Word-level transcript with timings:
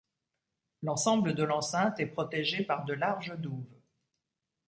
L'ensemble 0.81 1.35
de 1.35 1.43
l'enceinte 1.43 1.99
est 1.99 2.07
protégée 2.07 2.63
par 2.63 2.85
de 2.85 2.93
larges 2.93 3.35
douves. 3.37 3.79